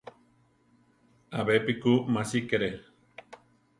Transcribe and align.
Abepi 1.39 1.73
ku 1.81 1.93
másikere. 2.13 2.69